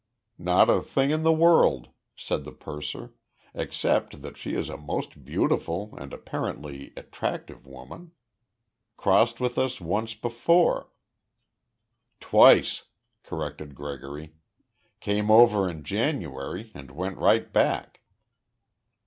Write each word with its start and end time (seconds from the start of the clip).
"Not 0.39 0.67
a 0.67 0.81
thing 0.81 1.11
in 1.11 1.21
the 1.21 1.31
world," 1.31 1.89
said 2.15 2.43
the 2.43 2.51
purser, 2.51 3.13
"except 3.53 4.23
that 4.23 4.35
she 4.35 4.55
is 4.55 4.67
a 4.67 4.75
most 4.75 5.23
beautiful 5.23 5.93
and 5.95 6.11
apparently 6.11 6.91
attractive 6.97 7.67
woman. 7.67 8.13
Crossed 8.97 9.39
with 9.39 9.59
us 9.59 9.79
once 9.79 10.15
before" 10.15 10.89
"Twice," 12.19 12.85
corrected 13.21 13.75
Gregory. 13.75 14.33
"Came 15.01 15.29
over 15.29 15.69
in 15.69 15.83
January 15.83 16.71
and 16.73 16.89
went 16.89 17.19
right 17.19 17.53
back." 17.53 18.01